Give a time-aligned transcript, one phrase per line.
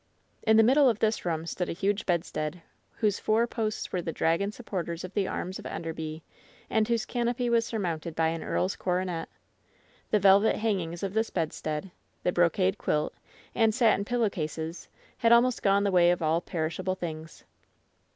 [0.41, 2.63] In the middle of this room stood a huge bedstead,
[2.95, 6.23] whose four posts were the dragon supporters of the arms of Enderby
[6.71, 9.29] and whose canopy was surmounted by an earl's coronet.
[10.09, 11.91] The velvet hangings of this bedstead,
[12.23, 13.13] the brocade quilt
[13.53, 17.43] and satin pillow cases had almost gone the way of all perishable things.